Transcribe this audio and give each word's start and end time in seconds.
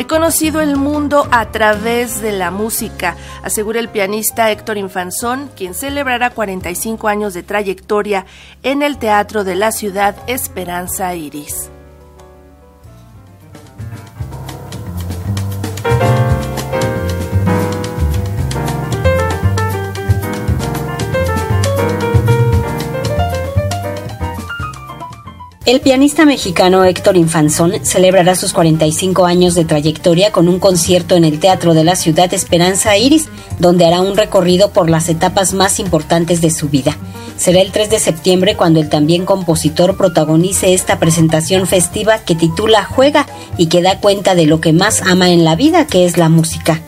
He 0.00 0.06
conocido 0.06 0.62
el 0.62 0.76
mundo 0.76 1.28
a 1.30 1.50
través 1.50 2.22
de 2.22 2.32
la 2.32 2.50
música, 2.50 3.18
asegura 3.42 3.80
el 3.80 3.90
pianista 3.90 4.50
Héctor 4.50 4.78
Infanzón, 4.78 5.50
quien 5.54 5.74
celebrará 5.74 6.30
45 6.30 7.06
años 7.06 7.34
de 7.34 7.42
trayectoria 7.42 8.24
en 8.62 8.80
el 8.80 8.96
Teatro 8.96 9.44
de 9.44 9.56
la 9.56 9.72
Ciudad 9.72 10.16
Esperanza 10.26 11.14
Iris. 11.14 11.70
El 25.70 25.80
pianista 25.80 26.24
mexicano 26.24 26.82
Héctor 26.82 27.16
Infanzón 27.16 27.74
celebrará 27.84 28.34
sus 28.34 28.52
45 28.52 29.24
años 29.24 29.54
de 29.54 29.64
trayectoria 29.64 30.32
con 30.32 30.48
un 30.48 30.58
concierto 30.58 31.14
en 31.14 31.24
el 31.24 31.38
Teatro 31.38 31.74
de 31.74 31.84
la 31.84 31.94
Ciudad 31.94 32.34
Esperanza 32.34 32.96
Iris, 32.96 33.28
donde 33.60 33.86
hará 33.86 34.00
un 34.00 34.16
recorrido 34.16 34.72
por 34.72 34.90
las 34.90 35.08
etapas 35.08 35.54
más 35.54 35.78
importantes 35.78 36.40
de 36.40 36.50
su 36.50 36.68
vida. 36.70 36.96
Será 37.36 37.60
el 37.60 37.70
3 37.70 37.88
de 37.88 38.00
septiembre 38.00 38.56
cuando 38.56 38.80
el 38.80 38.88
también 38.88 39.24
compositor 39.24 39.96
protagonice 39.96 40.74
esta 40.74 40.98
presentación 40.98 41.68
festiva 41.68 42.18
que 42.18 42.34
titula 42.34 42.82
Juega 42.82 43.28
y 43.56 43.66
que 43.66 43.80
da 43.80 44.00
cuenta 44.00 44.34
de 44.34 44.46
lo 44.46 44.60
que 44.60 44.72
más 44.72 45.02
ama 45.02 45.30
en 45.30 45.44
la 45.44 45.54
vida, 45.54 45.86
que 45.86 46.04
es 46.04 46.16
la 46.16 46.28
música 46.28 46.80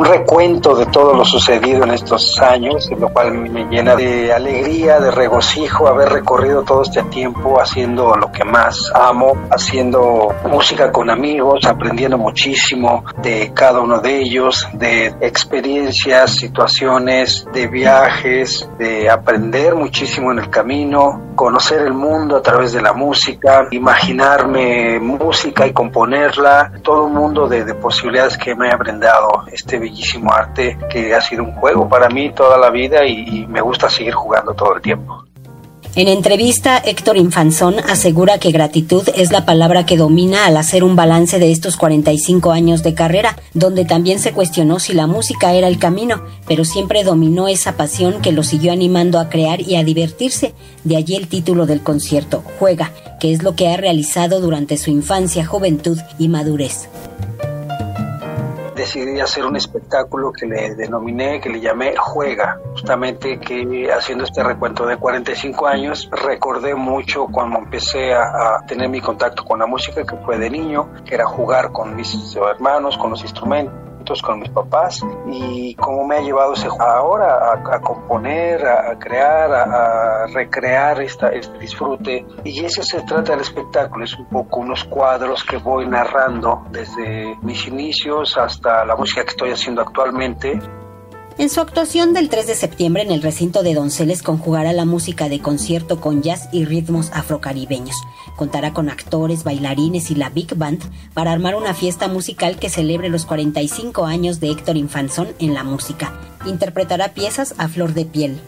un 0.00 0.06
recuento 0.06 0.74
de 0.74 0.86
todo 0.86 1.12
lo 1.12 1.26
sucedido 1.26 1.84
en 1.84 1.90
estos 1.90 2.40
años, 2.40 2.88
lo 2.98 3.10
cual 3.10 3.34
me 3.34 3.66
llena 3.66 3.94
de 3.94 4.32
alegría, 4.32 4.98
de 4.98 5.10
regocijo 5.10 5.88
haber 5.88 6.08
recorrido 6.08 6.62
todo 6.62 6.80
este 6.80 7.02
tiempo 7.02 7.60
haciendo 7.60 8.16
lo 8.16 8.32
que 8.32 8.42
más 8.42 8.90
amo, 8.94 9.36
haciendo 9.50 10.34
música 10.48 10.90
con 10.90 11.10
amigos, 11.10 11.66
aprendiendo 11.66 12.16
muchísimo 12.16 13.04
de 13.20 13.52
cada 13.52 13.80
uno 13.80 14.00
de 14.00 14.20
ellos, 14.20 14.66
de 14.72 15.14
experiencias, 15.20 16.30
situaciones, 16.30 17.46
de 17.52 17.66
viajes, 17.66 18.66
de 18.78 19.10
aprender 19.10 19.74
muchísimo 19.74 20.32
en 20.32 20.38
el 20.38 20.48
camino, 20.48 21.29
conocer 21.40 21.80
el 21.80 21.94
mundo 21.94 22.36
a 22.36 22.42
través 22.42 22.74
de 22.74 22.82
la 22.82 22.92
música, 22.92 23.66
imaginarme 23.70 25.00
música 25.00 25.66
y 25.66 25.72
componerla, 25.72 26.70
todo 26.82 27.04
un 27.04 27.14
mundo 27.14 27.48
de, 27.48 27.64
de 27.64 27.74
posibilidades 27.74 28.36
que 28.36 28.54
me 28.54 28.68
ha 28.70 28.76
brindado 28.76 29.44
este 29.50 29.78
bellísimo 29.78 30.30
arte 30.34 30.76
que 30.90 31.14
ha 31.14 31.20
sido 31.22 31.44
un 31.44 31.52
juego 31.52 31.88
para 31.88 32.10
mí 32.10 32.30
toda 32.34 32.58
la 32.58 32.68
vida 32.68 33.06
y, 33.06 33.46
me 33.46 33.62
gusta 33.62 33.88
seguir 33.88 34.12
jugando 34.12 34.52
todo 34.52 34.74
el 34.74 34.82
tiempo. 34.82 35.19
En 35.96 36.06
entrevista, 36.06 36.78
Héctor 36.78 37.16
Infanzón 37.16 37.80
asegura 37.80 38.38
que 38.38 38.52
gratitud 38.52 39.02
es 39.16 39.32
la 39.32 39.44
palabra 39.44 39.86
que 39.86 39.96
domina 39.96 40.46
al 40.46 40.56
hacer 40.56 40.84
un 40.84 40.94
balance 40.94 41.40
de 41.40 41.50
estos 41.50 41.76
45 41.76 42.52
años 42.52 42.84
de 42.84 42.94
carrera, 42.94 43.36
donde 43.54 43.84
también 43.84 44.20
se 44.20 44.32
cuestionó 44.32 44.78
si 44.78 44.92
la 44.92 45.08
música 45.08 45.52
era 45.52 45.66
el 45.66 45.80
camino, 45.80 46.22
pero 46.46 46.64
siempre 46.64 47.02
dominó 47.02 47.48
esa 47.48 47.76
pasión 47.76 48.22
que 48.22 48.30
lo 48.30 48.44
siguió 48.44 48.70
animando 48.70 49.18
a 49.18 49.28
crear 49.28 49.60
y 49.62 49.74
a 49.74 49.82
divertirse. 49.82 50.54
De 50.84 50.96
allí 50.96 51.16
el 51.16 51.26
título 51.26 51.66
del 51.66 51.80
concierto, 51.80 52.44
Juega, 52.60 52.92
que 53.18 53.32
es 53.32 53.42
lo 53.42 53.56
que 53.56 53.66
ha 53.66 53.76
realizado 53.76 54.40
durante 54.40 54.76
su 54.76 54.90
infancia, 54.90 55.44
juventud 55.44 55.98
y 56.20 56.28
madurez 56.28 56.88
decidí 58.80 59.20
hacer 59.20 59.44
un 59.44 59.56
espectáculo 59.56 60.32
que 60.32 60.46
le 60.46 60.74
denominé, 60.74 61.40
que 61.40 61.50
le 61.50 61.60
llamé 61.60 61.94
Juega, 61.96 62.58
justamente 62.72 63.38
que 63.38 63.90
haciendo 63.92 64.24
este 64.24 64.42
recuento 64.42 64.86
de 64.86 64.96
45 64.96 65.66
años, 65.66 66.08
recordé 66.10 66.74
mucho 66.74 67.26
cuando 67.26 67.58
empecé 67.58 68.12
a, 68.12 68.56
a 68.56 68.66
tener 68.66 68.88
mi 68.88 69.00
contacto 69.00 69.44
con 69.44 69.58
la 69.58 69.66
música, 69.66 70.04
que 70.04 70.16
fue 70.16 70.38
de 70.38 70.50
niño, 70.50 70.88
que 71.04 71.14
era 71.14 71.26
jugar 71.26 71.72
con 71.72 71.94
mis 71.94 72.36
hermanos, 72.36 72.96
con 72.96 73.10
los 73.10 73.22
instrumentos 73.22 73.89
con 74.22 74.40
mis 74.40 74.48
papás 74.50 75.00
y 75.30 75.74
cómo 75.76 76.04
me 76.04 76.16
ha 76.16 76.20
llevado 76.20 76.54
ese 76.54 76.68
ahora 76.78 77.52
a, 77.52 77.80
componer, 77.80 78.66
a, 78.66 78.98
crear, 78.98 79.52
a, 79.52 80.26
recrear 80.26 81.00
esta, 81.00 81.28
este 81.28 81.58
disfrute. 81.58 82.26
Y 82.42 82.64
eso 82.64 82.82
se 82.82 83.00
trata 83.02 83.32
del 83.32 83.42
espectáculo, 83.42 84.04
es 84.04 84.18
un 84.18 84.26
poco 84.26 84.60
unos 84.60 84.84
cuadros 84.84 85.44
que 85.44 85.58
voy 85.58 85.86
narrando 85.86 86.64
desde 86.70 87.36
mis 87.42 87.68
inicios 87.68 88.36
hasta 88.36 88.84
la 88.84 88.96
música 88.96 89.22
que 89.22 89.30
estoy 89.30 89.50
haciendo 89.50 89.82
actualmente 89.82 90.58
en 91.38 91.48
su 91.48 91.60
actuación 91.60 92.12
del 92.12 92.28
3 92.28 92.46
de 92.46 92.54
septiembre 92.54 93.02
en 93.02 93.10
el 93.10 93.22
recinto 93.22 93.62
de 93.62 93.74
Donceles 93.74 94.22
conjugará 94.22 94.72
la 94.72 94.84
música 94.84 95.28
de 95.28 95.40
concierto 95.40 96.00
con 96.00 96.22
jazz 96.22 96.48
y 96.52 96.64
ritmos 96.64 97.10
afrocaribeños. 97.12 97.96
Contará 98.36 98.72
con 98.72 98.88
actores, 98.88 99.44
bailarines 99.44 100.10
y 100.10 100.14
la 100.14 100.30
Big 100.30 100.54
Band 100.54 100.82
para 101.14 101.32
armar 101.32 101.54
una 101.54 101.74
fiesta 101.74 102.08
musical 102.08 102.58
que 102.58 102.68
celebre 102.68 103.08
los 103.08 103.26
45 103.26 104.04
años 104.06 104.40
de 104.40 104.50
Héctor 104.50 104.76
Infanzón 104.76 105.28
en 105.38 105.54
la 105.54 105.64
música. 105.64 106.12
Interpretará 106.46 107.14
piezas 107.14 107.54
a 107.58 107.68
flor 107.68 107.94
de 107.94 108.04
piel. 108.04 108.40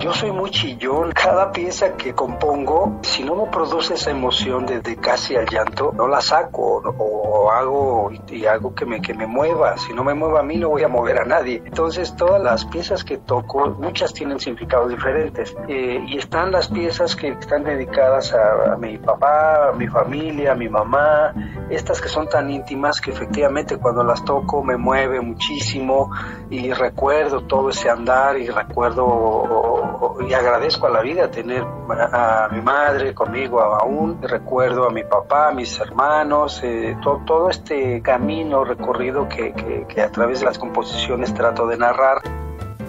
Yo 0.00 0.14
soy 0.14 0.32
muy 0.32 0.50
chillón. 0.50 1.12
Cada 1.12 1.52
pieza 1.52 1.94
que 1.94 2.14
compongo, 2.14 3.00
si 3.02 3.22
no 3.22 3.34
me 3.34 3.50
produce 3.50 3.94
esa 3.94 4.10
emoción 4.10 4.64
desde 4.64 4.96
casi 4.96 5.36
al 5.36 5.46
llanto, 5.46 5.92
no 5.92 6.08
la 6.08 6.22
saco 6.22 6.82
o, 6.96 7.50
hago 7.50 8.10
y 8.28 8.46
algo 8.46 8.74
que 8.74 8.86
me, 8.86 9.02
que 9.02 9.12
me 9.12 9.26
mueva. 9.26 9.76
Si 9.76 9.92
no 9.92 10.02
me 10.02 10.14
mueva 10.14 10.40
a 10.40 10.42
mí, 10.42 10.56
no 10.56 10.70
voy 10.70 10.84
a 10.84 10.88
mover 10.88 11.20
a 11.20 11.26
nadie. 11.26 11.62
Entonces, 11.66 12.16
todas 12.16 12.42
las 12.42 12.64
piezas 12.64 13.04
que 13.04 13.18
toco, 13.18 13.76
muchas 13.78 14.14
tienen 14.14 14.40
significados 14.40 14.88
diferentes. 14.88 15.54
Eh, 15.68 16.02
y 16.06 16.16
están 16.16 16.50
las 16.50 16.68
piezas 16.68 17.14
que 17.14 17.28
están 17.28 17.64
dedicadas 17.64 18.32
a, 18.32 18.72
a 18.72 18.76
mi 18.78 18.96
papá, 18.96 19.68
a 19.68 19.72
mi 19.72 19.86
familia, 19.86 20.52
a 20.52 20.54
mi 20.54 20.70
mamá. 20.70 21.34
Estas 21.68 22.00
que 22.00 22.08
son 22.08 22.26
tan 22.26 22.50
íntimas 22.50 23.02
que 23.02 23.10
efectivamente 23.10 23.76
cuando 23.76 24.02
las 24.02 24.24
toco 24.24 24.64
me 24.64 24.78
mueve 24.78 25.20
muchísimo 25.20 26.10
y 26.48 26.72
recuerdo 26.72 27.42
todo 27.42 27.68
ese 27.68 27.90
andar 27.90 28.38
y 28.38 28.48
recuerdo 28.48 29.89
y 30.28 30.32
agradezco 30.32 30.86
a 30.86 30.90
la 30.90 31.00
vida 31.02 31.30
tener 31.30 31.64
a, 31.90 32.48
mi 32.52 32.60
madre 32.60 33.14
conmigo 33.14 33.60
aún, 33.60 34.20
recuerdo 34.22 34.86
a 34.86 34.90
mi 34.90 35.04
papá, 35.04 35.48
a 35.48 35.52
mis 35.52 35.78
hermanos, 35.78 36.60
eh, 36.62 36.96
todo 37.02 37.50
este 37.50 38.02
camino 38.02 38.64
recorrido 38.64 39.28
que, 39.28 39.52
que 39.88 40.00
a 40.00 40.10
través 40.10 40.40
de 40.40 40.46
las 40.46 40.58
composiciones 40.58 41.32
trato 41.34 41.66
de 41.66 41.76
narrar. 41.76 42.22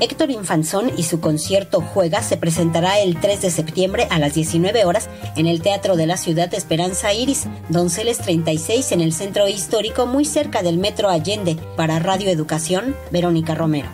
Héctor 0.02 0.32
Infanzón 0.32 0.92
y 0.98 1.04
su 1.04 1.22
concierto 1.22 1.80
Juega 1.80 2.24
se 2.24 2.36
presentará 2.36 3.00
el 3.00 3.20
3 3.20 3.40
de 3.40 3.52
septiembre 3.52 4.08
a 4.10 4.18
las 4.18 4.34
19 4.34 4.84
horas 4.84 5.10
en 5.38 5.46
el 5.46 5.62
Teatro 5.62 5.96
de 5.96 6.08
la 6.08 6.18
Ciudad 6.18 6.52
Esperanza 6.56 7.14
Iris, 7.14 7.48
Donceles 7.70 8.18
36 8.18 8.94
en 8.94 9.02
el 9.02 9.14
centro 9.14 9.48
histórico 9.48 10.08
muy 10.08 10.26
cerca 10.26 10.64
del 10.64 10.80
Metro 10.80 11.10
Allende. 11.10 11.56
Para 11.78 12.00
Radio 12.00 12.32
Educación, 12.32 12.96
Verónica 13.12 13.54
Romero. 13.54 13.90